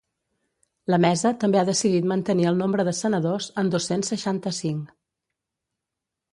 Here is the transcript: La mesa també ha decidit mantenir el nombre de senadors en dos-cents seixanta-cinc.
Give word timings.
La 0.93 0.97
mesa 1.03 1.31
també 1.43 1.59
ha 1.61 1.65
decidit 1.67 2.07
mantenir 2.13 2.49
el 2.53 2.59
nombre 2.63 2.87
de 2.89 2.95
senadors 3.03 3.53
en 3.65 3.73
dos-cents 3.79 4.13
seixanta-cinc. 4.15 4.99